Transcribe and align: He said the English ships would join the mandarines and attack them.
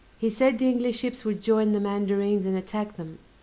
He 0.17 0.31
said 0.31 0.57
the 0.57 0.65
English 0.67 0.97
ships 0.97 1.23
would 1.25 1.43
join 1.43 1.73
the 1.73 1.79
mandarines 1.79 2.47
and 2.47 2.57
attack 2.57 2.95
them. 2.97 3.19